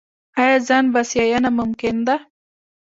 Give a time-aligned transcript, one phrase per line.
[0.41, 2.15] آیا ځان بسیاینه ممکن ده؟